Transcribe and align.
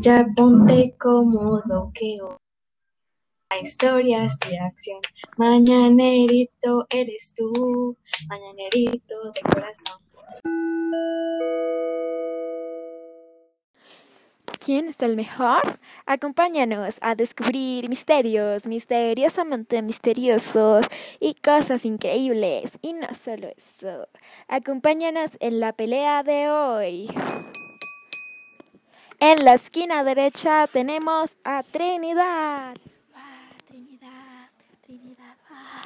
Ya 0.00 0.26
ponte 0.34 0.94
cómodo 0.98 1.92
que 1.94 2.18
hoy 2.20 2.36
historias 3.62 4.38
de 4.40 4.58
acción. 4.58 5.00
Mañanerito 5.36 6.86
eres 6.90 7.34
tú, 7.36 7.96
mañanerito 8.28 9.14
de 9.32 9.40
corazón. 9.42 10.00
¿Quién 14.64 14.88
es 14.88 15.00
el 15.00 15.14
mejor? 15.14 15.78
Acompáñanos 16.06 16.98
a 17.00 17.14
descubrir 17.14 17.88
misterios 17.88 18.66
misteriosamente 18.66 19.80
misteriosos 19.80 20.86
y 21.20 21.34
cosas 21.34 21.84
increíbles. 21.84 22.72
Y 22.82 22.94
no 22.94 23.06
solo 23.14 23.48
eso, 23.56 24.08
acompáñanos 24.48 25.30
en 25.38 25.60
la 25.60 25.72
pelea 25.72 26.24
de 26.24 26.50
hoy. 26.50 27.08
En 29.18 29.44
la 29.44 29.54
esquina 29.54 30.04
derecha 30.04 30.66
tenemos 30.66 31.38
a 31.42 31.62
Trinidad. 31.62 32.76
Ah, 33.14 33.48
Trinidad, 33.66 34.50
Trinidad. 34.84 35.36
ah. 35.50 35.82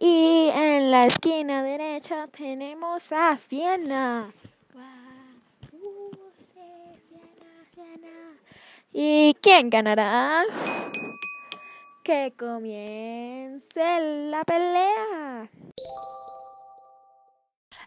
Y 0.00 0.48
en 0.54 0.90
la 0.90 1.04
esquina 1.04 1.62
derecha 1.62 2.28
tenemos 2.28 3.12
a 3.12 3.36
Siena. 3.36 4.32
Uh, 4.74 6.16
sí, 6.42 6.60
Siena, 7.08 7.64
Siena. 7.74 8.38
¿Y 8.90 9.36
quién 9.42 9.68
ganará? 9.68 10.44
Que 12.02 12.32
comience 12.38 14.00
la 14.30 14.44
pelea. 14.44 15.50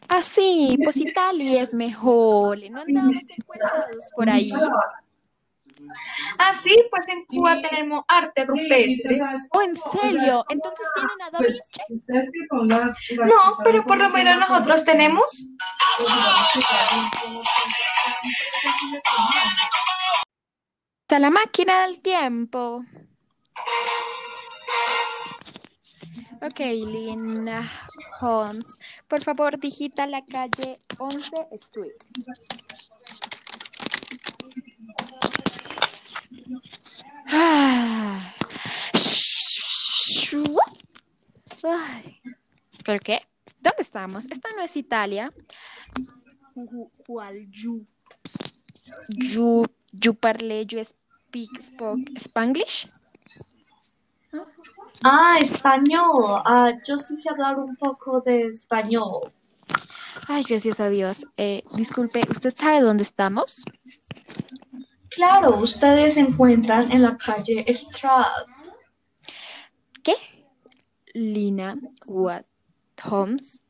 Así, 0.07 0.77
pues 0.83 0.97
Italia 0.97 1.61
es 1.61 1.73
mejor. 1.73 2.59
No 2.69 2.81
andamos 2.81 3.15
encuerados 3.37 4.09
por 4.15 4.29
ahí. 4.29 4.51
Ah, 6.37 6.53
sí, 6.53 6.75
pues 6.89 7.07
en 7.07 7.25
Cuba 7.25 7.61
tenemos 7.61 8.03
arte 8.07 8.45
rupestre. 8.45 9.19
Oh, 9.51 9.61
en 9.61 9.75
serio, 9.75 10.45
entonces 10.49 10.87
tienen 10.95 11.21
a 11.21 11.29
Da 11.31 11.39
Vinci. 11.39 13.15
No, 13.17 13.57
pero 13.63 13.85
por 13.85 13.97
lo 13.97 14.09
menos 14.09 14.37
nosotros 14.39 14.83
tenemos. 14.83 15.49
Está 21.01 21.19
la 21.19 21.29
máquina 21.29 21.85
del 21.85 21.99
tiempo. 22.01 22.83
Ok, 26.45 26.59
Lina 26.59 27.67
Holmes, 28.21 28.79
por 29.07 29.23
favor 29.23 29.59
digita 29.59 30.05
la 30.05 30.23
calle 30.23 30.79
11 30.99 31.47
Street. 31.53 31.95
Ah. 37.29 38.35
Ay. 41.63 42.21
¿Pero 42.85 42.99
qué? 42.99 43.21
¿Dónde 43.59 43.81
estamos? 43.81 44.27
Esta 44.29 44.49
no 44.55 44.61
es 44.61 44.75
Italia. 44.75 45.31
¿Cuál 47.07 47.35
you? 47.49 47.87
You, 49.09 49.65
you 49.93 50.13
parle, 50.13 50.67
you 50.67 50.83
speak, 50.83 51.49
spoke 51.59 52.11
Spanglish? 52.19 52.87
Ah, 55.03 55.37
español. 55.39 56.41
Ah, 56.45 56.73
yo 56.85 56.97
sí 56.97 57.17
sé 57.17 57.29
hablar 57.29 57.59
un 57.59 57.75
poco 57.75 58.21
de 58.21 58.47
español. 58.47 59.31
Ay, 60.27 60.43
gracias 60.47 60.79
a 60.79 60.89
Dios. 60.89 61.27
Eh, 61.37 61.63
disculpe, 61.75 62.23
¿usted 62.29 62.53
sabe 62.55 62.81
dónde 62.81 63.03
estamos? 63.03 63.63
Claro, 65.09 65.55
ustedes 65.55 66.15
se 66.15 66.21
encuentran 66.21 66.91
en 66.91 67.01
la 67.01 67.17
calle 67.17 67.63
Estrad. 67.67 68.25
¿Qué? 70.03 70.15
Lina 71.13 71.75
Watt 72.07 72.45
Holmes. 73.03 73.63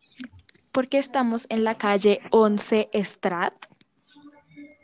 ¿Por 0.72 0.90
qué 0.90 0.97
estamos 0.97 1.45
en 1.50 1.63
la 1.63 1.75
calle 1.75 2.19
11 2.31 2.90
Strat? 2.94 3.53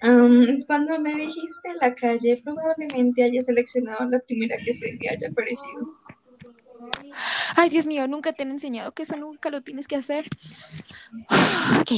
Am, 0.01 0.63
cuando 0.65 0.99
me 0.99 1.13
dijiste 1.13 1.73
la 1.79 1.93
calle, 1.93 2.41
probablemente 2.43 3.23
haya 3.23 3.43
seleccionado 3.43 4.09
la 4.09 4.19
primera 4.19 4.57
que 4.57 4.73
se 4.73 4.93
me 4.93 5.09
haya 5.09 5.31
parecido. 5.31 5.93
Ay, 7.55 7.69
Dios 7.69 7.85
mío, 7.85 8.07
nunca 8.07 8.33
te 8.33 8.43
han 8.43 8.51
enseñado 8.51 8.93
que 8.93 9.03
eso 9.03 9.15
nunca 9.15 9.49
lo 9.49 9.61
tienes 9.61 9.87
que 9.87 9.95
hacer. 9.95 10.25
Ok, 11.81 11.91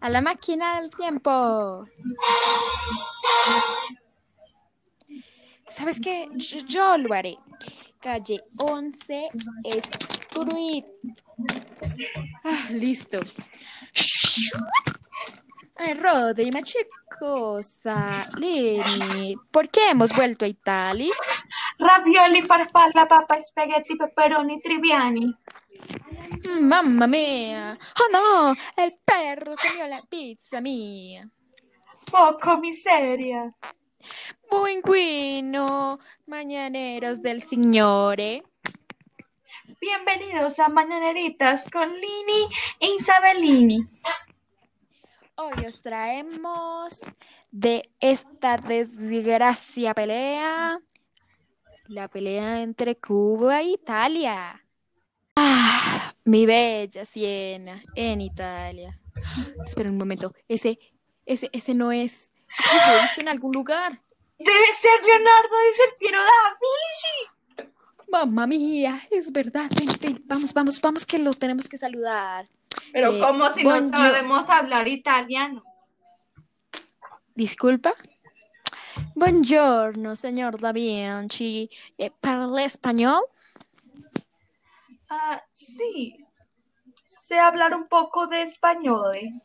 a 0.00 0.08
la 0.08 0.20
máquina 0.20 0.80
del 0.80 0.90
tiempo. 0.90 1.86
¿Sabes 5.68 6.00
qué? 6.00 6.28
Yo, 6.66 6.96
lo 6.96 7.12
haré. 7.12 7.36
Calle 8.00 8.40
11 8.56 9.30
Street. 9.64 10.84
Ah, 12.44 12.68
listo. 12.70 13.20
Ay, 15.76 15.94
Rodri, 15.94 16.50
ma 16.50 16.60
che 16.60 16.86
cosa? 17.18 18.26
Leni, 18.38 19.36
¿por 19.50 19.68
qué 19.70 19.90
hemos 19.90 20.14
vuelto 20.14 20.44
a 20.44 20.48
Italia? 20.48 21.12
Ravioli, 21.78 22.42
farfalla, 22.42 23.06
papa, 23.06 23.40
spaghetti, 23.40 23.96
pepperoni, 23.96 24.60
triviani. 24.60 25.36
Mm, 26.48 26.64
Mamma 26.66 27.06
mia! 27.06 27.76
Oh 28.00 28.08
no! 28.12 28.54
El 28.76 28.96
perro 29.04 29.54
comió 29.56 29.86
la 29.88 30.00
pizza 30.08 30.60
mía. 30.60 31.28
Poco 32.10 32.58
miseria. 32.58 33.52
Buenguino, 34.48 35.98
mañaneros 36.26 37.20
del 37.20 37.42
Signore. 37.42 38.44
Bienvenidos 39.80 40.60
a 40.60 40.68
Mañaneritas 40.68 41.68
con 41.68 41.90
Lini 41.90 42.46
e 42.78 42.94
Isabelini. 42.94 43.86
Hoy 45.36 45.66
os 45.66 45.80
traemos 45.80 47.00
de 47.50 47.90
esta 47.98 48.56
desgracia 48.56 49.92
pelea, 49.92 50.80
la 51.88 52.06
pelea 52.06 52.62
entre 52.62 52.96
Cuba 52.96 53.60
e 53.60 53.70
Italia. 53.70 54.64
Ah, 55.34 56.14
mi 56.24 56.46
bella 56.46 57.04
Siena, 57.04 57.82
en 57.96 58.20
Italia. 58.20 58.96
Espera 59.66 59.90
un 59.90 59.98
momento, 59.98 60.32
ese, 60.46 60.78
ese, 61.26 61.50
ese 61.52 61.74
no 61.74 61.90
es. 61.90 62.30
Lo 62.86 62.94
he 62.96 63.02
visto 63.02 63.20
en 63.20 63.28
algún 63.28 63.50
lugar. 63.52 64.00
Debe 64.38 64.72
ser 64.72 65.02
Leonardo 65.04 65.56
de 65.66 65.72
Ser 65.72 65.94
Piero 65.98 66.18
da 66.18 66.58
Vinci. 66.62 67.72
Mamma 68.08 68.46
mía, 68.46 69.00
es 69.10 69.32
verdad. 69.32 69.68
Ven, 69.76 69.88
ven, 70.00 70.22
vamos, 70.26 70.54
vamos, 70.54 70.80
vamos, 70.80 71.04
que 71.04 71.18
lo 71.18 71.34
tenemos 71.34 71.68
que 71.68 71.76
saludar. 71.76 72.48
Pero 72.94 73.10
Eh, 73.10 73.18
como 73.18 73.50
si 73.50 73.64
no 73.64 73.88
sabemos 73.90 74.48
hablar 74.48 74.86
italiano. 74.86 75.64
Disculpa. 77.34 77.92
Buongiorno, 79.16 80.14
señor 80.14 80.60
Da 80.60 80.70
Vinci. 80.70 81.68
Eh, 81.98 82.12
¿Parla 82.20 82.62
español? 82.62 83.20
Ah, 85.10 85.42
sí. 85.50 86.24
Sé 87.04 87.36
hablar 87.40 87.74
un 87.74 87.88
poco 87.88 88.28
de 88.28 88.42
español. 88.42 89.16
¿eh? 89.16 89.42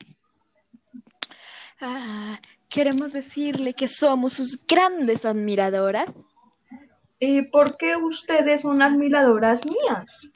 Ah, 1.82 2.40
queremos 2.70 3.14
decirle 3.14 3.74
que 3.74 3.88
somos 3.88 4.34
sus 4.34 4.64
grandes 4.68 5.26
admiradoras. 5.26 6.14
¿Y 7.18 7.50
por 7.50 7.78
qué 7.78 7.96
ustedes 7.96 8.62
son 8.62 8.84
admiradoras 8.84 9.66
mías? 9.66 10.30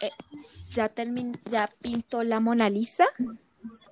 Eh, 0.00 0.10
¿ya, 0.70 0.88
termin 0.88 1.38
¿Ya 1.50 1.68
pintó 1.82 2.22
la 2.22 2.40
Mona 2.40 2.70
Lisa? 2.70 3.06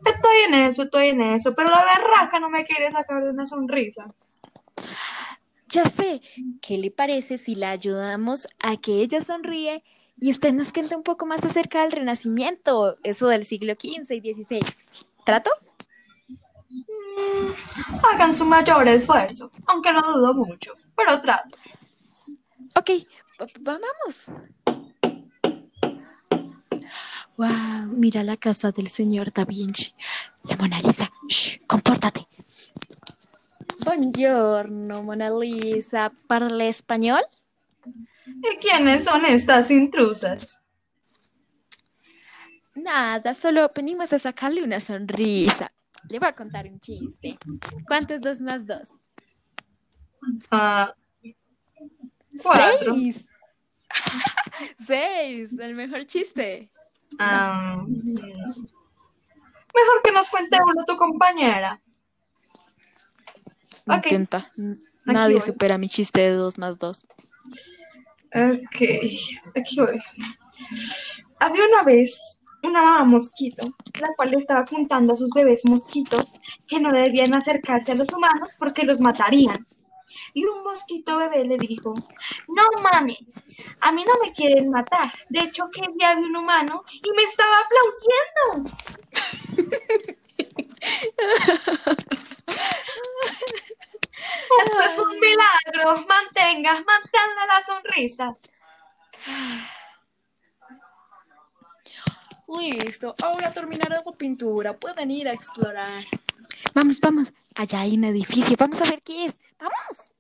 Estoy 0.06 0.36
en 0.48 0.54
eso, 0.54 0.84
estoy 0.84 1.08
en 1.08 1.20
eso, 1.20 1.52
pero 1.54 1.68
la 1.70 1.84
berraca 1.84 2.40
no 2.40 2.48
me 2.50 2.64
quiere 2.64 2.90
sacar 2.90 3.22
de 3.24 3.30
una 3.30 3.44
sonrisa. 3.46 4.06
Ya 5.68 5.84
sé. 5.84 6.22
¿Qué 6.62 6.78
le 6.78 6.90
parece 6.90 7.36
si 7.36 7.54
la 7.54 7.70
ayudamos 7.70 8.48
a 8.60 8.76
que 8.76 9.02
ella 9.02 9.20
sonríe 9.22 9.84
y 10.18 10.30
usted 10.30 10.52
nos 10.52 10.72
cuente 10.72 10.96
un 10.96 11.02
poco 11.02 11.26
más 11.26 11.44
acerca 11.44 11.82
del 11.82 11.92
Renacimiento, 11.92 12.96
eso 13.02 13.28
del 13.28 13.44
siglo 13.44 13.74
XV 13.74 14.14
y 14.14 14.34
XVI? 14.34 14.60
¿Trato? 15.26 15.50
Mm, 16.70 17.52
hagan 18.14 18.32
su 18.34 18.44
mayor 18.44 18.88
esfuerzo, 18.88 19.50
aunque 19.66 19.92
lo 19.92 20.00
dudo 20.02 20.34
mucho, 20.34 20.72
pero 20.96 21.20
trato. 21.20 21.58
Ok, 22.74 22.90
va- 23.40 23.78
vamos. 23.78 24.26
Wow, 27.38 27.86
mira 27.92 28.24
la 28.24 28.36
casa 28.36 28.72
del 28.72 28.88
señor 28.88 29.32
Da 29.32 29.44
Vinci. 29.44 29.94
La 30.42 30.56
Mona 30.56 30.80
Lisa. 30.80 31.08
Shh, 31.28 31.60
compórtate. 31.68 32.26
Buongiorno, 33.84 35.04
Mona 35.04 35.30
Lisa. 35.30 36.10
¿Parla 36.26 36.66
español? 36.66 37.22
¿Y 38.26 38.56
quiénes 38.56 39.04
son 39.04 39.24
estas 39.24 39.70
intrusas? 39.70 40.60
Nada, 42.74 43.34
solo 43.34 43.70
venimos 43.72 44.12
a 44.12 44.18
sacarle 44.18 44.64
una 44.64 44.80
sonrisa. 44.80 45.70
Le 46.08 46.18
voy 46.18 46.26
a 46.28 46.34
contar 46.34 46.66
un 46.66 46.80
chiste. 46.80 47.38
¿Cuánto 47.86 48.14
es 48.14 48.20
dos 48.20 48.40
más 48.40 48.66
dos? 48.66 48.88
Ah, 50.50 50.92
Cuatro. 52.42 52.94
Seis. 52.94 53.28
Seis, 54.86 55.52
el 55.56 55.76
mejor 55.76 56.04
chiste. 56.06 56.72
Ah, 57.18 57.84
mejor 59.74 60.02
que 60.04 60.12
nos 60.12 60.30
cuente 60.30 60.58
uno 60.62 60.84
tu 60.86 60.96
compañera. 60.96 61.80
Ok. 63.86 64.06
Intenta. 64.06 64.52
Nadie 65.04 65.36
voy. 65.36 65.42
supera 65.42 65.78
mi 65.78 65.88
chiste 65.88 66.20
de 66.20 66.32
dos 66.32 66.58
más 66.58 66.78
dos. 66.78 67.04
Ok, 68.34 68.82
aquí 69.56 69.76
voy. 69.76 70.00
Había 71.40 71.64
una 71.64 71.82
vez 71.82 72.38
una 72.62 72.82
mamá 72.82 73.04
mosquito, 73.04 73.62
la 74.00 74.08
cual 74.16 74.34
estaba 74.34 74.64
contando 74.64 75.14
a 75.14 75.16
sus 75.16 75.30
bebés 75.30 75.62
mosquitos 75.64 76.40
que 76.66 76.80
no 76.80 76.90
debían 76.90 77.34
acercarse 77.34 77.92
a 77.92 77.94
los 77.94 78.12
humanos 78.12 78.50
porque 78.58 78.84
los 78.84 79.00
matarían. 79.00 79.66
Y 80.34 80.44
un 80.44 80.62
mosquito 80.62 81.16
bebé 81.18 81.44
le 81.44 81.58
dijo, 81.58 81.94
no 82.48 82.62
mami, 82.82 83.18
a 83.80 83.92
mí 83.92 84.04
no 84.04 84.14
me 84.24 84.32
quieren 84.32 84.70
matar. 84.70 85.06
De 85.28 85.40
hecho, 85.40 85.64
que 85.72 85.82
día 85.96 86.14
de 86.14 86.22
un 86.22 86.36
humano 86.36 86.84
y 86.90 87.10
me 87.12 87.22
estaba 87.22 87.56
aplaudiendo. 87.60 88.70
Esto 94.64 94.80
es 94.84 94.98
un 94.98 95.20
milagro. 95.20 96.06
Mantenga, 96.08 96.72
mantenga 96.72 97.46
la 97.46 97.60
sonrisa. 97.60 98.36
Listo, 102.48 103.14
ahora 103.22 103.52
terminaron 103.52 104.02
la 104.04 104.12
pintura. 104.12 104.76
Pueden 104.78 105.10
ir 105.10 105.28
a 105.28 105.32
explorar. 105.32 106.04
Vamos, 106.72 106.98
vamos. 107.00 107.32
Allá 107.54 107.80
hay 107.80 107.94
un 107.94 108.04
edificio. 108.04 108.56
Vamos 108.58 108.80
a 108.80 108.84
ver 108.84 109.02
qué 109.02 109.26
es. 109.26 109.36
Vamos. 109.58 110.12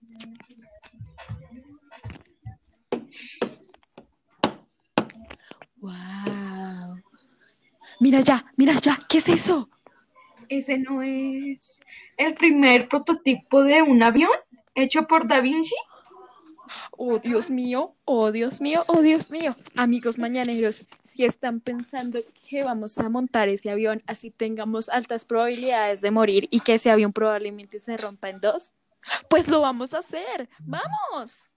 Wow. 5.80 7.00
Mira 8.00 8.20
ya, 8.20 8.44
mira 8.56 8.74
ya. 8.74 8.98
¿Qué 9.08 9.18
es 9.18 9.28
eso? 9.28 9.68
Ese 10.48 10.78
no 10.78 11.02
es 11.02 11.80
el 12.16 12.34
primer 12.34 12.88
prototipo 12.88 13.62
de 13.62 13.82
un 13.82 14.02
avión 14.02 14.30
hecho 14.74 15.06
por 15.06 15.28
Da 15.28 15.40
Vinci. 15.40 15.74
Oh, 16.92 17.18
Dios 17.18 17.48
mío, 17.48 17.94
oh, 18.04 18.30
Dios 18.30 18.60
mío, 18.60 18.84
oh, 18.88 19.00
Dios 19.00 19.30
mío. 19.30 19.56
Amigos 19.74 20.18
mañaneros, 20.18 20.84
si 21.02 21.24
están 21.24 21.60
pensando 21.60 22.18
que 22.48 22.62
vamos 22.62 22.98
a 22.98 23.08
montar 23.08 23.48
ese 23.48 23.70
avión 23.70 24.02
así 24.06 24.30
tengamos 24.30 24.88
altas 24.88 25.24
probabilidades 25.24 26.00
de 26.00 26.10
morir 26.10 26.46
y 26.50 26.60
que 26.60 26.74
ese 26.74 26.90
avión 26.90 27.12
probablemente 27.12 27.80
se 27.80 27.96
rompa 27.96 28.28
en 28.28 28.40
dos, 28.40 28.74
pues 29.30 29.48
lo 29.48 29.60
vamos 29.60 29.94
a 29.94 29.98
hacer. 29.98 30.48
¡Vamos! 30.60 31.50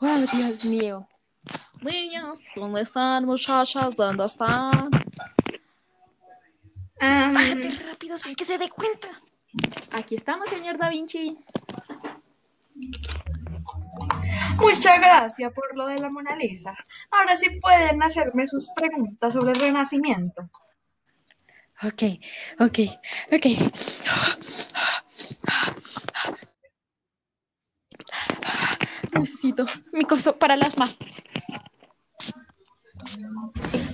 Oh, 0.00 0.24
Dios 0.36 0.64
mío. 0.64 1.08
Niñas, 1.84 2.40
¿dónde 2.56 2.80
están, 2.80 3.26
muchachas? 3.26 3.94
¿Dónde 3.94 4.24
están? 4.24 4.90
Bájate 6.98 7.70
rápido 7.86 8.16
sin 8.16 8.34
que 8.34 8.44
se 8.44 8.56
dé 8.56 8.70
cuenta. 8.70 9.08
Aquí 9.92 10.14
estamos, 10.14 10.48
señor 10.48 10.78
Da 10.78 10.88
Vinci. 10.88 11.38
muchas 14.58 14.98
gracias 14.98 15.52
por 15.52 15.76
lo 15.76 15.86
de 15.86 15.98
la 15.98 16.08
Mona 16.08 16.34
Lisa. 16.36 16.74
Ahora 17.10 17.36
sí 17.36 17.60
pueden 17.60 18.02
hacerme 18.02 18.46
sus 18.46 18.70
preguntas 18.74 19.34
sobre 19.34 19.52
el 19.52 19.60
Renacimiento. 19.60 20.48
Ok, 21.82 22.02
ok, 22.60 22.78
ok. 23.30 23.46
Necesito 29.12 29.66
mi 29.92 30.04
coso 30.04 30.38
para 30.38 30.54
el 30.54 30.62
asma. 30.62 30.88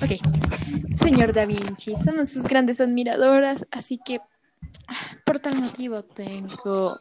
Ok, 0.02 0.96
señor 0.96 1.32
Da 1.32 1.44
Vinci, 1.46 1.94
somos 1.96 2.28
sus 2.28 2.44
grandes 2.44 2.80
admiradoras, 2.80 3.66
así 3.70 3.98
que 4.04 4.20
por 5.24 5.38
tal 5.38 5.56
motivo 5.56 6.02
tengo 6.02 7.00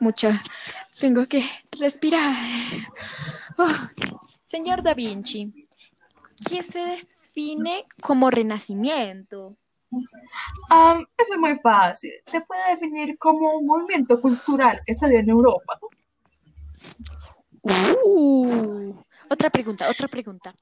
mucha, 0.00 0.42
tengo 1.00 1.26
que 1.26 1.44
respirar. 1.78 2.34
Oh, 3.58 3.72
Señor 4.44 4.82
Da 4.82 4.94
Vinci, 4.94 5.68
¿qué 6.48 6.62
se 6.62 6.80
define 6.80 7.86
como 8.00 8.30
renacimiento? 8.30 9.56
Am, 10.70 11.06
eso 11.16 11.32
es 11.34 11.38
muy 11.38 11.56
fácil. 11.56 12.12
Se 12.26 12.40
puede 12.42 12.70
definir 12.70 13.18
como 13.18 13.58
un 13.58 13.66
movimiento 13.66 14.20
cultural 14.20 14.80
que 14.86 14.94
se 14.94 15.08
dio 15.08 15.18
en 15.20 15.28
Europa. 15.28 15.78
Uh, 17.62 18.94
otra 19.28 19.50
pregunta, 19.50 19.88
otra 19.88 20.08
pregunta. 20.08 20.54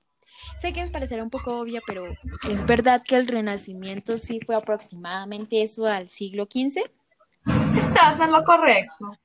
Sé 0.60 0.74
que 0.74 0.82
les 0.82 0.90
parecerá 0.90 1.22
un 1.22 1.30
poco 1.30 1.58
obvia, 1.58 1.80
pero 1.86 2.04
¿es 2.48 2.66
verdad 2.66 3.02
que 3.02 3.16
el 3.16 3.26
Renacimiento 3.26 4.18
sí 4.18 4.40
fue 4.44 4.54
aproximadamente 4.54 5.62
eso 5.62 5.86
al 5.86 6.10
siglo 6.10 6.44
XV? 6.44 6.82
Estás 7.78 8.20
en 8.20 8.30
lo 8.30 8.44
correcto. 8.44 9.16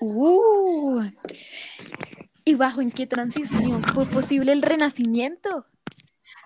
Uh, 0.00 1.02
¿y 2.44 2.54
bajo 2.54 2.80
en 2.80 2.90
qué 2.90 3.06
transición 3.06 3.84
fue 3.84 4.06
posible 4.06 4.52
el 4.52 4.62
Renacimiento? 4.62 5.66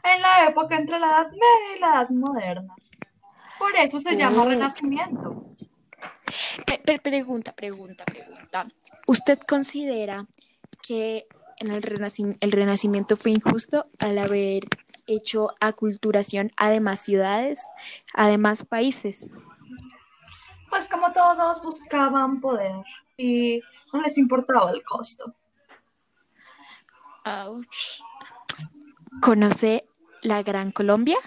En 0.03 0.23
la 0.23 0.49
época 0.49 0.77
entre 0.77 0.99
la 0.99 1.06
Edad 1.06 1.31
Media 1.31 1.77
y 1.77 1.81
la 1.81 1.87
Edad 1.88 2.11
Moderna. 2.11 2.75
Por 3.61 3.77
eso 3.77 4.00
se 4.00 4.17
llama 4.17 4.43
Oh. 4.43 4.49
Renacimiento. 4.49 5.47
Pregunta, 7.03 7.53
pregunta, 7.53 8.05
pregunta. 8.05 8.67
¿Usted 9.06 9.38
considera 9.41 10.27
que 10.82 11.27
en 11.60 11.70
el, 11.70 11.82
renaci- 11.82 12.36
el 12.40 12.52
Renacimiento 12.52 13.16
fue 13.16 13.30
injusto 13.32 13.86
al 13.98 14.18
haber 14.18 14.64
hecho 15.06 15.48
aculturación 15.60 16.50
a 16.56 16.70
demás 16.70 17.00
ciudades, 17.00 17.66
a 18.14 18.28
demás 18.28 18.64
países? 18.64 19.30
Pues 20.68 20.88
como 20.88 21.12
todos 21.12 21.62
buscaban 21.62 22.40
poder 22.40 22.84
y 23.16 23.60
no 23.92 24.00
les 24.02 24.16
importaba 24.18 24.70
el 24.70 24.82
costo. 24.82 25.34
Ouch. 27.24 28.00
¿Conoce 29.20 29.84
la 30.22 30.42
Gran 30.42 30.70
Colombia? 30.70 31.18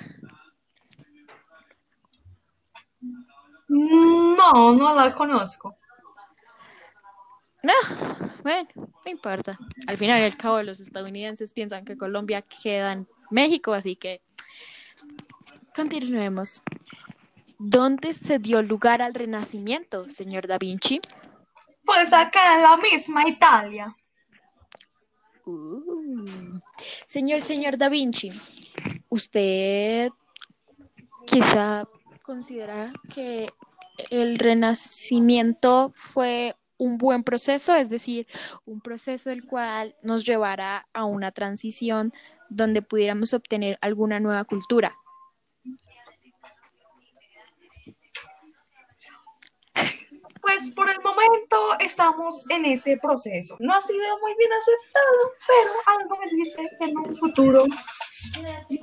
No, 3.68 4.73
no 4.73 4.95
la 4.95 5.13
conozco. 5.13 5.78
No, 7.64 7.72
bueno, 8.44 8.68
no 8.76 9.12
importa. 9.12 9.58
Al 9.88 9.98
final 9.98 10.20
y 10.20 10.26
al 10.26 10.36
cabo, 10.36 10.62
los 10.62 10.82
estadounidenses 10.82 11.54
piensan 11.54 11.86
que 11.86 11.98
Colombia 11.98 12.42
queda 12.42 12.92
en 12.92 13.08
México, 13.32 13.74
así 13.74 13.96
que 13.96 14.22
continuemos. 15.74 16.62
¿Dónde 17.58 18.14
se 18.14 18.40
dio 18.40 18.62
lugar 18.62 19.02
al 19.02 19.14
Renacimiento, 19.14 20.10
señor 20.10 20.48
Da 20.48 20.58
Vinci? 20.58 21.00
Pues 21.86 22.12
acá 22.12 22.56
en 22.56 22.64
la 22.64 22.78
misma 22.78 23.28
Italia. 23.28 23.96
Uh. 25.46 26.60
Señor, 27.08 27.42
señor 27.42 27.78
Da 27.78 27.88
Vinci, 27.88 28.32
¿usted 29.08 30.12
quizá 31.26 31.88
considera 32.24 32.92
que 33.14 33.50
el 34.10 34.40
Renacimiento 34.40 35.94
fue 35.96 36.56
un 36.77 36.97
buen 36.97 37.23
proceso, 37.23 37.75
es 37.75 37.89
decir, 37.89 38.27
un 38.65 38.81
proceso 38.81 39.31
el 39.31 39.45
cual 39.45 39.95
nos 40.01 40.25
llevará 40.25 40.87
a 40.94 41.06
una 41.06 41.31
transición 41.31 42.13
donde 42.49 42.81
pudiéramos 42.81 43.33
obtener 43.33 43.77
alguna 43.81 44.19
nueva 44.19 44.44
cultura? 44.45 44.95
Pues 50.42 50.71
por 50.75 50.89
el 50.89 50.99
momento 50.99 51.80
estamos 51.80 52.45
en 52.49 52.65
ese 52.65 52.97
proceso. 52.97 53.56
No 53.59 53.73
ha 53.73 53.81
sido 53.81 54.19
muy 54.19 54.35
bien 54.37 54.51
aceptado, 54.51 55.31
pero 55.47 55.71
algo 55.99 56.18
me 56.18 56.30
dice 56.31 56.69
que 56.77 56.85
en 56.85 56.97
un 56.97 57.15
futuro 57.15 57.65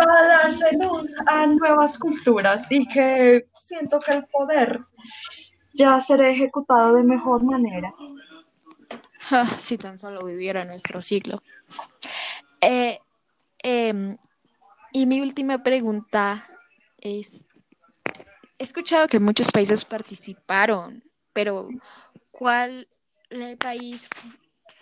va 0.01 0.19
a 0.19 0.27
darse 0.27 0.77
luz 0.79 1.15
a 1.27 1.47
nuevas 1.47 1.99
culturas 1.99 2.67
y 2.71 2.87
que 2.89 3.45
siento 3.59 4.01
que 4.01 4.13
el 4.13 4.27
poder 4.29 4.79
ya 5.75 6.01
será 6.01 6.31
ejecutado 6.31 6.97
de 6.97 7.03
mejor 7.03 7.43
manera. 7.43 7.93
Ah, 9.31 9.47
si 9.59 9.79
tan 9.79 9.99
solo 9.99 10.25
viviera 10.25 10.65
nuestro 10.65 11.03
siglo. 11.03 11.43
Eh, 12.61 12.99
em, 13.63 14.17
y 14.93 15.07
mi 15.07 15.21
última 15.21 15.63
pregunta 15.63 16.47
es, 16.99 17.45
he 18.59 18.65
escuchado 18.65 19.09
que 19.09 19.21
muchos 19.21 19.51
países 19.51 19.85
participaron, 19.85 21.05
pero 21.33 21.69
¿cuál 22.31 22.89
país 23.59 24.09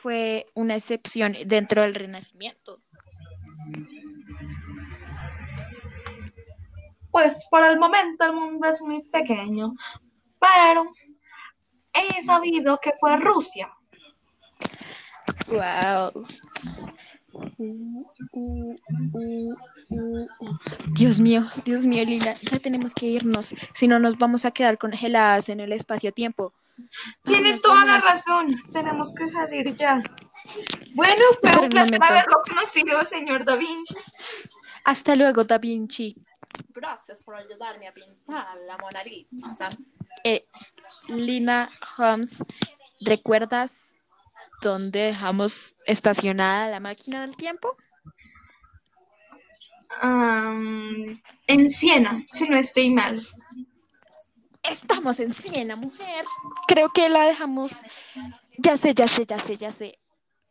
fue 0.00 0.46
una 0.54 0.76
excepción 0.76 1.36
dentro 1.46 1.82
del 1.82 1.94
Renacimiento? 1.94 2.80
Pues 7.10 7.46
por 7.50 7.64
el 7.64 7.78
momento 7.78 8.24
el 8.26 8.32
mundo 8.32 8.68
es 8.68 8.80
muy 8.80 9.02
pequeño, 9.02 9.74
pero 10.40 10.86
he 11.94 12.22
sabido 12.22 12.78
que 12.78 12.92
fue 12.98 13.16
Rusia. 13.16 13.68
Wow. 15.48 16.26
Dios 20.94 21.20
mío, 21.20 21.44
Dios 21.64 21.86
mío, 21.86 22.04
Lina, 22.04 22.34
ya 22.34 22.58
tenemos 22.58 22.94
que 22.94 23.06
irnos, 23.06 23.54
si 23.72 23.88
no 23.88 23.98
nos 23.98 24.18
vamos 24.18 24.44
a 24.44 24.50
quedar 24.50 24.78
congeladas 24.78 25.48
en 25.48 25.60
el 25.60 25.72
espacio-tiempo. 25.72 26.52
Tienes 27.24 27.60
toda 27.62 27.84
la 27.84 28.00
razón, 28.00 28.54
tenemos 28.72 29.12
que 29.12 29.28
salir 29.28 29.74
ya. 29.74 30.00
Bueno, 30.94 31.22
fue 31.40 31.50
Espera 31.50 31.60
un 31.60 31.70
placer 31.70 32.02
haberlo 32.02 32.42
conocido, 32.46 33.04
señor 33.04 33.44
Da 33.44 33.56
Vinci. 33.56 33.94
Hasta 34.84 35.16
luego, 35.16 35.44
Da 35.44 35.58
Vinci. 35.58 36.16
Gracias 36.70 37.24
por 37.24 37.36
ayudarme 37.36 37.88
a 37.88 37.92
pintar 37.92 38.56
la 38.66 38.76
Mona 38.78 39.04
Lisa. 39.04 39.68
Eh, 40.24 40.44
Lina 41.08 41.68
Holmes, 41.96 42.44
¿recuerdas 43.00 43.72
dónde 44.62 45.00
dejamos 45.00 45.74
estacionada 45.86 46.68
la 46.68 46.80
máquina 46.80 47.22
del 47.22 47.36
tiempo? 47.36 47.76
En 51.46 51.70
Siena, 51.70 52.24
si 52.28 52.48
no 52.48 52.56
estoy 52.56 52.90
mal. 52.90 53.26
Estamos 54.62 55.18
en 55.20 55.32
Siena, 55.32 55.76
mujer. 55.76 56.24
Creo 56.66 56.90
que 56.90 57.08
la 57.08 57.24
dejamos. 57.24 57.82
Ya 58.58 58.76
sé, 58.76 58.94
ya 58.94 59.08
sé, 59.08 59.24
ya 59.24 59.38
sé, 59.38 59.56
ya 59.56 59.72
sé. 59.72 59.98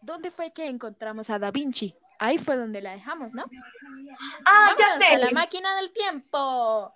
¿Dónde 0.01 0.31
fue 0.31 0.51
que 0.51 0.67
encontramos 0.67 1.29
a 1.29 1.37
Da 1.39 1.51
Vinci? 1.51 1.93
Ahí 2.19 2.39
fue 2.39 2.55
donde 2.55 2.81
la 2.81 2.93
dejamos, 2.93 3.33
¿no? 3.33 3.45
Ah, 4.45 4.75
ya 4.79 5.13
a 5.13 5.17
la 5.17 5.27
sé. 5.27 5.33
máquina 5.33 5.75
del 5.75 5.91
tiempo. 5.91 6.93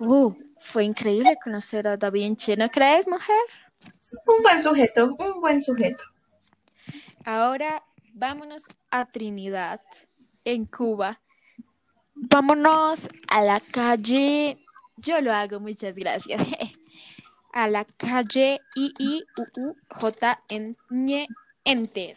Uh, 0.00 0.32
fue 0.60 0.84
increíble 0.84 1.36
conocer 1.42 1.88
a 1.88 1.96
Da 1.96 2.10
Vinci, 2.10 2.56
¿no 2.56 2.68
crees, 2.70 3.08
mujer? 3.08 3.36
Un 4.26 4.42
buen 4.42 4.62
sujeto, 4.62 5.14
un 5.18 5.40
buen 5.40 5.62
sujeto. 5.62 6.02
Ahora 7.24 7.82
vámonos 8.14 8.64
a 8.90 9.04
Trinidad, 9.04 9.80
en 10.44 10.64
Cuba. 10.66 11.20
Vámonos 12.14 13.08
a 13.28 13.42
la 13.42 13.60
calle. 13.60 14.58
Yo 14.96 15.20
lo 15.20 15.32
hago, 15.32 15.60
muchas 15.60 15.94
gracias. 15.94 16.40
A 17.52 17.66
la 17.66 17.84
calle 17.84 18.60
I 18.76 18.92
I 18.98 19.24
U 19.36 19.46
U 19.56 19.76
J 19.88 20.38
N 20.48 20.76
Enter. 21.64 22.16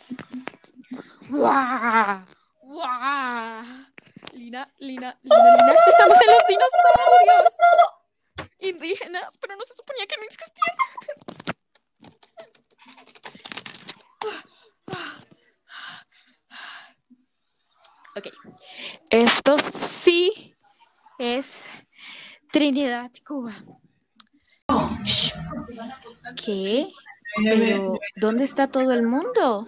¡Guau! 1.29 2.25
¡Guau! 2.63 3.90
Lina, 4.33 4.71
Lina, 4.79 5.17
Lina, 5.23 5.55
Lina. 5.57 5.75
Estamos 5.87 6.17
en 6.21 6.27
los 6.33 6.47
dinosaurios. 6.47 7.53
Indígenas, 8.59 9.33
pero 9.39 9.55
no 9.55 9.63
se 9.65 9.73
suponía 9.75 10.05
que 10.05 10.17
no 10.17 10.23
existían. 10.23 10.77
Ok. 18.15 18.27
Esto 19.09 19.57
sí 19.59 20.55
es 21.17 21.65
Trinidad, 22.51 23.11
Cuba. 23.25 23.53
¿Qué? 26.35 26.91
Pero, 27.43 27.97
¿dónde 28.17 28.43
está 28.43 28.69
todo 28.69 28.91
el 28.91 29.03
mundo? 29.03 29.67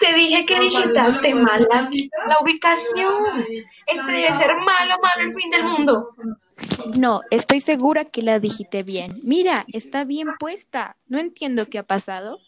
Te 0.00 0.14
dije 0.14 0.46
que 0.46 0.60
digitaste 0.60 1.34
mal 1.34 1.66
la, 1.70 1.88
la 2.26 2.38
ubicación. 2.40 3.44
Este 3.86 4.12
debe 4.12 4.34
ser 4.34 4.56
malo, 4.56 4.96
malo 5.02 5.22
el 5.22 5.32
fin 5.32 5.50
del 5.50 5.64
mundo. 5.64 6.14
No, 6.98 7.20
estoy 7.30 7.60
segura 7.60 8.04
que 8.04 8.22
la 8.22 8.38
digité 8.38 8.82
bien. 8.82 9.20
Mira, 9.22 9.64
está 9.72 10.04
bien 10.04 10.28
puesta. 10.38 10.96
No 11.08 11.18
entiendo 11.18 11.66
qué 11.66 11.78
ha 11.78 11.82
pasado. 11.82 12.38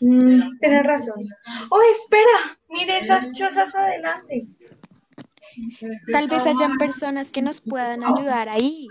Mm, 0.00 0.58
tienes 0.58 0.84
razón. 0.84 1.20
Oh, 1.70 1.80
espera, 1.92 2.58
mire 2.70 2.98
esas 2.98 3.32
chozas 3.32 3.74
adelante. 3.74 4.46
Tal 6.10 6.28
vez 6.28 6.46
hayan 6.46 6.78
personas 6.78 7.30
que 7.30 7.42
nos 7.42 7.60
puedan 7.60 8.02
ayudar 8.04 8.48
ahí. 8.48 8.88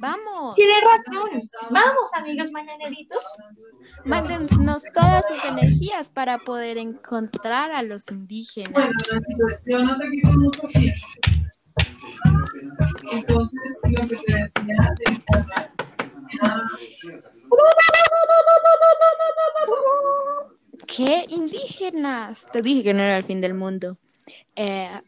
Vamos, 0.00 0.54
Tienes 0.54 0.82
razón. 0.82 1.40
Vamos, 1.70 2.10
amigos 2.12 2.50
mañaneritos. 2.52 3.18
mándennos 4.04 4.84
todas 4.94 5.24
sus 5.26 5.58
energías 5.58 6.08
para 6.08 6.38
poder 6.38 6.78
encontrar 6.78 7.72
a 7.72 7.82
los 7.82 8.08
indígenas. 8.10 8.94
Yo 9.66 9.78
no 9.80 9.98
te 9.98 10.10
quito 10.10 10.28
mucho 10.28 10.62
tiempo. 10.68 11.06
Entonces, 13.12 13.80
lo 13.84 14.08
que 14.08 14.16
te 14.16 14.32
decía 14.32 14.94
de 14.98 15.22
¿Qué 20.86 21.24
indígenas? 21.28 22.46
Te 22.52 22.62
dije 22.62 22.82
que 22.82 22.94
no 22.94 23.02
era 23.02 23.16
el 23.16 23.24
fin 23.24 23.40
del 23.40 23.54
mundo. 23.54 23.98
Eh, 24.54 25.00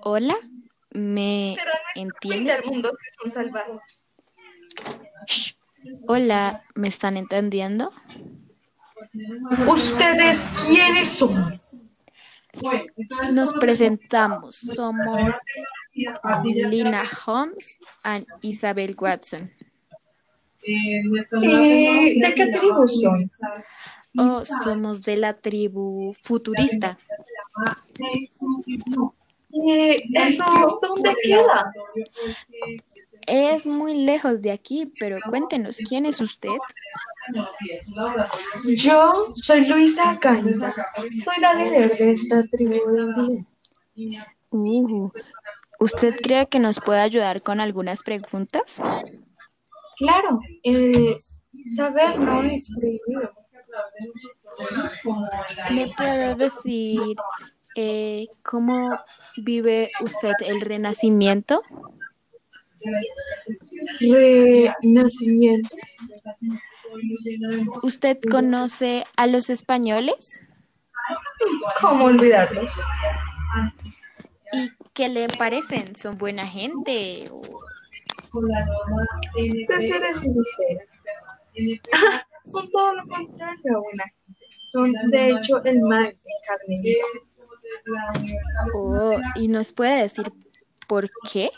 Hola, 0.00 0.36
¿me 0.90 1.56
Será 1.58 1.72
nuestro 1.96 2.30
fin 2.30 2.44
del 2.44 2.64
mundo 2.64 2.92
si 2.94 3.20
son 3.20 3.30
salvajes. 3.30 4.00
Hola, 6.06 6.62
¿me 6.74 6.88
están 6.88 7.16
entendiendo? 7.16 7.92
¿Ustedes 9.66 10.48
quiénes 10.68 11.08
son? 11.08 11.60
Nos 13.32 13.52
presentamos. 13.54 14.56
Somos 14.56 15.34
Lina 16.44 17.04
Holmes 17.26 17.78
y 18.42 18.48
Isabel 18.50 18.96
Watson. 18.98 19.48
eh, 20.62 21.00
Eh, 21.42 22.20
¿de 22.20 22.34
qué 22.34 22.46
tribu 22.48 22.88
son? 22.88 23.30
O 24.18 24.44
somos 24.44 25.02
de 25.02 25.16
la 25.16 25.34
tribu 25.34 26.12
futurista. 26.22 26.98
Eh, 29.68 30.02
¿Eso 30.14 30.78
dónde 30.82 31.14
queda? 31.22 31.72
Es 33.28 33.66
muy 33.66 33.94
lejos 33.94 34.40
de 34.40 34.50
aquí, 34.50 34.92
pero 34.98 35.18
cuéntenos, 35.28 35.76
¿quién 35.88 36.06
es 36.06 36.20
usted? 36.20 36.56
Yo 38.74 39.32
soy 39.34 39.66
Luisa 39.66 40.18
Canza. 40.18 40.74
Soy 41.14 41.40
la 41.40 41.52
líder 41.54 41.94
de 41.96 42.12
esta 42.12 42.42
tribu 42.42 43.44
de. 43.94 44.24
Uh, 44.50 45.10
¿usted 45.78 46.16
cree 46.22 46.48
que 46.48 46.58
nos 46.58 46.80
puede 46.80 47.00
ayudar 47.00 47.42
con 47.42 47.60
algunas 47.60 48.02
preguntas? 48.02 48.80
Claro, 49.98 50.40
eh, 50.62 51.14
saber 51.76 52.18
no 52.18 52.42
es 52.44 52.74
prohibido. 52.74 53.30
¿Me 55.70 55.86
puede 55.96 56.34
decir 56.36 57.16
eh, 57.74 58.26
cómo 58.42 58.98
vive 59.36 59.90
usted 60.00 60.34
el 60.46 60.60
renacimiento? 60.62 61.62
Renacimiento. 64.00 65.76
¿Usted 67.82 68.18
conoce 68.30 69.04
a 69.16 69.26
los 69.26 69.50
españoles? 69.50 70.40
¿Cómo 71.80 72.06
olvidarlos? 72.06 72.70
¿Y 74.52 74.70
qué 74.92 75.08
le 75.08 75.28
parecen? 75.28 75.94
¿Son 75.96 76.18
buena 76.18 76.46
gente? 76.46 77.28
¿O 77.30 77.42
De 79.36 79.80
ser 79.80 80.14
sincera. 80.14 80.84
Ah, 81.92 82.26
Son 82.44 82.70
todo 82.70 82.94
lo 82.94 83.06
contrario 83.06 83.76
a 83.76 83.80
una. 83.80 84.04
Son, 84.56 84.92
de 85.10 85.30
hecho, 85.30 85.62
el 85.64 85.80
mal 85.80 86.06
de 86.06 86.16
carne. 86.46 86.94
Oh, 88.74 89.16
¿y 89.36 89.48
nos 89.48 89.72
puede 89.72 90.02
decir 90.02 90.30
por 90.86 91.10
qué? 91.30 91.50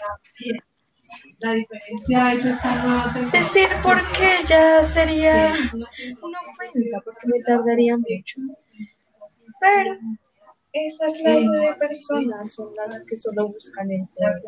La 1.40 1.52
diferencia 1.52 2.32
es 2.32 2.44
esta 2.44 2.84
nueva. 2.84 3.30
Decir 3.32 3.68
por 3.82 3.96
qué 4.12 4.38
ya 4.46 4.84
sería 4.84 5.54
una 6.22 6.38
ofensa, 6.40 7.00
porque 7.04 7.26
me 7.26 7.40
tardaría 7.42 7.96
mucho. 7.96 8.40
Pero 9.60 9.98
esa 10.72 11.06
clase 11.12 11.48
de 11.48 11.74
personas 11.78 12.54
son 12.54 12.74
las 12.76 13.04
que 13.04 13.16
solo 13.16 13.48
buscan 13.48 13.90
el 13.90 14.06
poder. 14.14 14.42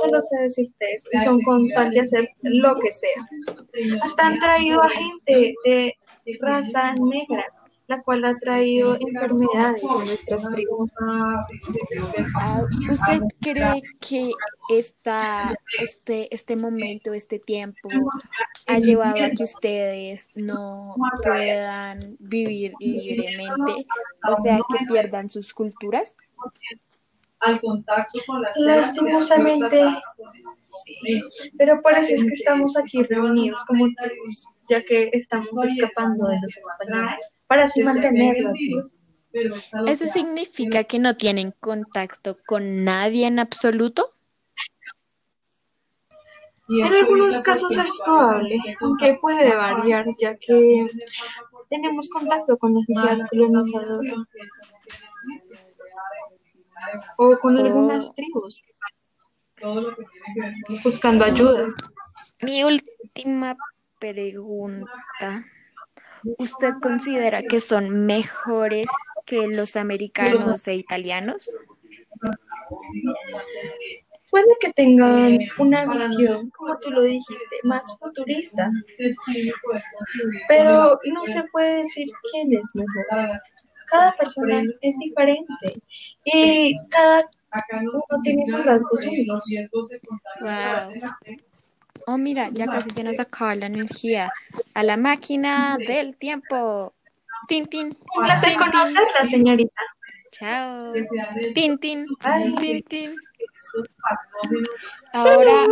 Solo 0.00 0.22
sé 0.22 0.42
decirte 0.42 0.94
eso, 0.94 1.08
y 1.12 1.18
son 1.18 1.42
con 1.42 1.68
tal 1.70 1.90
de 1.90 2.00
hacer 2.00 2.28
lo 2.42 2.76
que 2.76 2.90
sea. 2.92 4.00
Hasta 4.02 4.26
han 4.26 4.38
traído 4.38 4.82
a 4.82 4.88
gente 4.88 5.54
de 5.64 5.94
raza 6.40 6.94
negra 6.94 7.46
la 7.88 8.02
cual 8.02 8.24
ha 8.24 8.34
traído 8.36 8.96
enfermedades 9.00 9.84
a 9.84 10.04
nuestras 10.04 10.50
tribus. 10.50 10.90
Ah, 11.00 11.46
¿Usted 12.90 13.20
cree 13.40 13.82
que 14.00 14.30
esta, 14.70 15.54
este, 15.80 16.34
este 16.34 16.56
momento, 16.56 17.12
este 17.14 17.38
tiempo, 17.38 17.88
ha 18.66 18.78
llevado 18.78 19.24
a 19.24 19.30
que 19.30 19.44
ustedes 19.44 20.28
no 20.34 20.96
puedan 21.22 21.96
vivir 22.18 22.72
libremente? 22.80 23.86
O 24.28 24.36
sea, 24.42 24.58
que 24.68 24.86
pierdan 24.86 25.28
sus 25.28 25.52
culturas. 25.52 26.16
al 27.40 27.60
contacto 27.60 28.18
con 28.26 28.42
las 28.42 28.56
Lastimosamente, 28.56 29.84
sí. 30.58 31.22
Pero 31.56 31.80
por 31.82 31.92
eso 31.92 32.14
es 32.14 32.22
que 32.24 32.34
estamos 32.34 32.76
aquí 32.76 33.02
reunidos 33.04 33.62
como 33.66 33.86
tribus, 33.94 34.48
ya 34.68 34.82
que 34.82 35.10
estamos 35.12 35.52
escapando 35.62 36.26
de 36.28 36.40
los 36.40 36.56
españoles, 36.56 37.30
para 37.46 37.64
así 37.64 37.82
mantenerlos. 37.82 39.02
¿Eso 39.86 40.06
significa 40.06 40.84
que 40.84 40.98
no 40.98 41.16
tienen 41.16 41.52
contacto 41.60 42.38
con 42.46 42.84
nadie 42.84 43.26
en 43.26 43.38
absoluto? 43.38 44.08
En 46.68 46.92
algunos 46.92 47.38
casos 47.40 47.76
es 47.76 47.92
probable, 48.04 48.58
aunque 48.80 49.18
puede 49.20 49.54
variar, 49.54 50.06
ya 50.18 50.36
que 50.36 50.86
tenemos 51.70 52.08
contacto 52.08 52.56
con 52.58 52.74
la 52.74 52.80
sociedad 52.80 53.28
colonizadora 53.30 54.26
o 57.18 57.36
con 57.38 57.56
algunas 57.56 58.12
tribus 58.14 58.62
buscando 60.82 61.24
ayuda. 61.24 61.66
Mi 62.42 62.64
última 62.64 63.56
pregunta. 63.98 65.44
¿Usted 66.38 66.74
considera 66.80 67.42
que 67.42 67.60
son 67.60 68.06
mejores 68.06 68.86
que 69.24 69.46
los 69.48 69.76
americanos 69.76 70.66
e 70.68 70.74
italianos? 70.74 71.50
Puede 74.30 74.46
que 74.60 74.72
tengan 74.72 75.38
una 75.58 75.86
visión, 75.86 76.50
como 76.50 76.78
tú 76.80 76.90
lo 76.90 77.02
dijiste, 77.02 77.56
más 77.62 77.96
futurista, 77.98 78.70
pero 80.48 80.98
no 81.12 81.24
se 81.24 81.44
puede 81.52 81.78
decir 81.78 82.08
quién 82.32 82.52
es 82.52 82.70
mejor. 82.74 83.38
Cada 83.88 84.12
persona 84.16 84.64
es 84.82 84.98
diferente 84.98 85.80
y 86.24 86.76
cada 86.90 87.28
uno 87.80 88.02
tiene 88.24 88.44
sus 88.46 88.64
rasgos 88.64 89.06
únicos. 89.06 89.44
Wow. 90.40 90.92
Oh, 92.08 92.16
mira, 92.16 92.48
ya 92.52 92.66
casi 92.66 92.90
se 92.90 93.02
nos 93.02 93.18
acaba 93.18 93.56
la 93.56 93.66
energía. 93.66 94.32
A 94.74 94.82
la 94.84 94.96
máquina 94.96 95.76
del 95.76 96.16
tiempo. 96.16 96.94
Tin, 97.48 97.66
tin. 97.66 97.86
Un 97.86 98.24
placer 98.24 98.50
tin, 98.50 98.58
tin. 98.60 98.70
conocerla, 98.70 99.26
señorita. 99.26 99.82
Chao. 100.30 100.92
Tin, 101.52 101.78
tin. 101.78 102.06
Ay. 102.20 102.54
Tin, 102.60 102.82
tin. 102.84 103.16
Ahora 105.12 105.66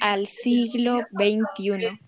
al 0.00 0.26
siglo 0.26 1.06
XXI. 1.12 1.98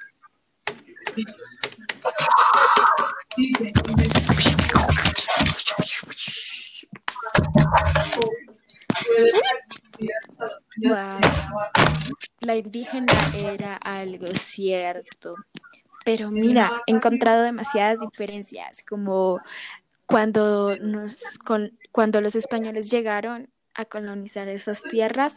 Wow. 10.76 11.20
La 12.40 12.56
indígena 12.56 13.12
era 13.36 13.74
algo 13.76 14.26
cierto. 14.34 15.36
Pero 16.04 16.30
mira, 16.30 16.70
he 16.86 16.92
encontrado 16.92 17.42
demasiadas 17.42 17.98
diferencias, 18.00 18.82
como 18.86 19.40
cuando, 20.06 20.76
nos, 20.76 21.38
con- 21.38 21.78
cuando 21.92 22.20
los 22.20 22.34
españoles 22.34 22.90
llegaron 22.90 23.48
a 23.74 23.84
colonizar 23.86 24.48
esas 24.48 24.82
tierras, 24.82 25.36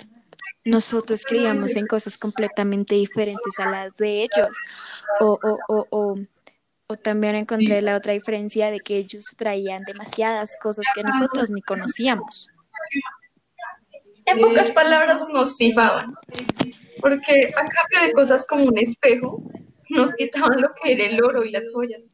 nosotros 0.66 1.24
creíamos 1.26 1.76
en 1.78 1.88
cosas 1.88 2.18
completamente 2.18 2.96
diferentes 2.96 3.58
a 3.60 3.70
las 3.70 3.96
de 3.96 4.24
ellos. 4.24 4.58
O, 5.22 5.40
o, 5.42 5.58
o, 5.70 5.88
o, 5.90 6.20
o 6.88 6.96
también 6.98 7.36
encontré 7.36 7.82
la 7.82 7.96
otra 7.96 8.12
diferencia 8.14 8.70
de 8.70 8.82
que 8.82 8.98
ellos 8.98 9.26
traían 9.38 9.84
demasiadas 9.84 10.58
cosas 10.62 10.86
que 10.94 11.04
nosotros 11.04 11.50
ni 11.50 11.62
conocíamos. 11.62 12.50
En 14.28 14.40
pocas 14.40 14.72
palabras 14.72 15.26
nos 15.34 15.58
tifaban, 15.58 16.14
porque 17.02 17.52
a 17.56 17.62
cambio 17.66 18.08
de 18.08 18.12
cosas 18.14 18.46
como 18.48 18.66
un 18.66 18.78
espejo, 18.78 19.42
nos 19.90 20.14
quitaban 20.16 20.62
lo 20.62 20.70
que 20.74 20.94
era 20.94 21.06
el 21.06 21.24
oro 21.24 21.44
y 21.44 21.52
las 21.52 21.70
joyas. 21.74 22.06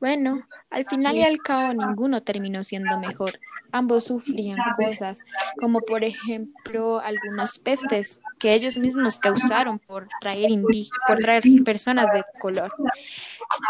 Bueno, 0.00 0.36
al 0.70 0.84
final 0.84 1.14
y 1.16 1.22
al 1.22 1.38
cabo 1.38 1.72
ninguno 1.72 2.22
terminó 2.22 2.62
siendo 2.64 2.98
mejor. 2.98 3.38
Ambos 3.72 4.04
sufrían 4.04 4.58
cosas, 4.76 5.20
como 5.58 5.80
por 5.80 6.04
ejemplo 6.04 6.98
algunas 7.00 7.58
pestes 7.58 8.20
que 8.38 8.52
ellos 8.52 8.76
mismos 8.76 9.18
causaron 9.18 9.78
por 9.78 10.08
traer 10.20 10.50
indí- 10.50 10.90
por 11.06 11.20
traer 11.20 11.44
personas 11.64 12.06
de 12.12 12.22
color. 12.40 12.72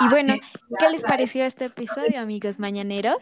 Y 0.00 0.08
bueno, 0.08 0.34
¿qué 0.78 0.88
les 0.90 1.02
pareció 1.02 1.44
este 1.44 1.66
episodio, 1.66 2.18
amigos 2.20 2.58
mañaneros? 2.58 3.16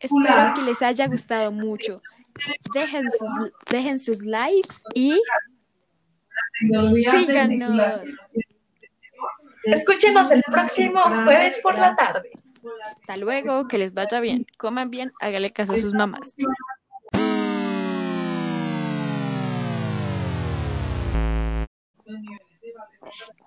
Espero 0.00 0.54
que 0.56 0.62
les 0.62 0.82
haya 0.82 1.06
gustado 1.06 1.52
mucho. 1.52 2.02
Dejen 2.72 3.10
sus, 3.10 3.30
dejen 3.70 3.98
sus 3.98 4.24
likes 4.24 4.76
y 4.94 5.20
síganos. 7.10 8.00
Escúchenos 9.64 10.30
el 10.30 10.42
próximo 10.44 11.00
jueves 11.00 11.58
por 11.62 11.76
la 11.76 11.94
tarde. 11.94 12.30
Hasta 13.00 13.16
luego, 13.16 13.68
que 13.68 13.78
les 13.78 13.94
vaya 13.94 14.20
bien. 14.20 14.46
Coman 14.58 14.90
bien, 14.90 15.10
hágale 15.20 15.50
caso 15.50 15.74
a 15.74 15.78
sus 15.78 15.94
mamás. 15.94 16.34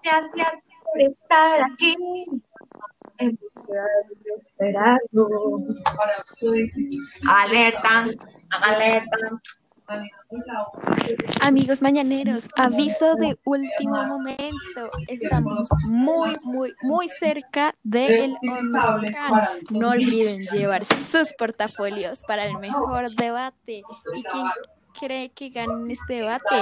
Gracias 0.04 0.64
por 0.84 1.02
estar 1.02 1.62
aquí. 1.64 1.96
En 3.22 3.38
búsqueda 3.40 3.86
esperado. 4.58 5.30
Alerta, 7.28 8.04
alerta. 8.50 9.18
Amigos 11.42 11.82
mañaneros, 11.82 12.48
aviso 12.56 13.16
de 13.16 13.38
último 13.44 14.04
momento. 14.06 14.90
Estamos 15.08 15.68
muy, 15.84 16.34
muy, 16.46 16.74
muy 16.82 17.08
cerca 17.10 17.76
del 17.84 18.34
huracán. 18.42 19.60
No 19.70 19.90
olviden 19.90 20.42
llevar 20.54 20.86
sus 20.86 21.34
portafolios 21.38 22.22
para 22.28 22.46
el 22.46 22.58
mejor 22.60 23.10
debate. 23.18 23.82
¿Y 24.16 24.24
quién 24.24 24.46
cree 25.00 25.30
que 25.30 25.50
gane 25.50 25.92
este 25.92 26.14
debate? 26.16 26.56